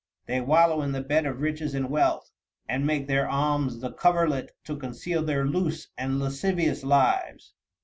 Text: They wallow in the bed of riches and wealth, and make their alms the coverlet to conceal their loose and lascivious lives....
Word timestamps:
They 0.25 0.41
wallow 0.41 0.81
in 0.81 0.93
the 0.93 1.03
bed 1.03 1.27
of 1.27 1.41
riches 1.41 1.75
and 1.75 1.87
wealth, 1.87 2.31
and 2.67 2.87
make 2.87 3.07
their 3.07 3.29
alms 3.29 3.81
the 3.81 3.93
coverlet 3.93 4.49
to 4.65 4.75
conceal 4.75 5.21
their 5.23 5.45
loose 5.45 5.89
and 5.95 6.17
lascivious 6.19 6.83
lives.... 6.83 7.53